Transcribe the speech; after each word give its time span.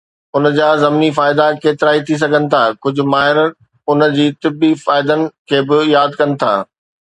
ان 0.37 0.45
جا 0.53 0.67
ضمني 0.83 1.09
فائدا 1.17 1.43
ڪيترائي 1.65 2.01
ٿي 2.07 2.15
سگهن 2.21 2.43
ٿا، 2.53 2.61
ڪجهه 2.87 3.05
ماهر 3.11 3.37
ان 3.89 4.09
جي 4.17 4.27
طبي 4.47 4.71
فائدن 4.87 5.27
کي 5.53 5.57
به 5.69 5.77
ياد 5.95 6.19
ڪن 6.23 6.35
ٿا. 6.45 6.53